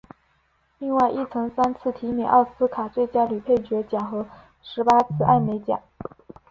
[0.79, 4.25] 另外亦曾三次提名奥斯卡最佳女配角奖和
[4.63, 5.79] 十八次艾美奖。